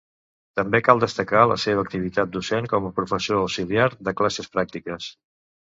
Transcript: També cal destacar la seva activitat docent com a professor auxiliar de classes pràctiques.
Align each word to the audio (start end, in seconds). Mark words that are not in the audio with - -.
També 0.59 0.79
cal 0.87 1.01
destacar 1.03 1.43
la 1.51 1.57
seva 1.65 1.83
activitat 1.87 2.33
docent 2.37 2.71
com 2.73 2.89
a 2.89 2.93
professor 2.97 3.45
auxiliar 3.45 3.87
de 4.09 4.17
classes 4.23 4.53
pràctiques. 4.59 5.15